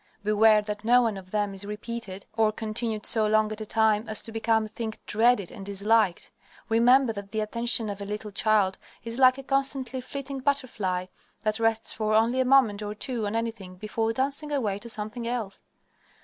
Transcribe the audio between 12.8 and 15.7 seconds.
or two on anything before dancing away to something else.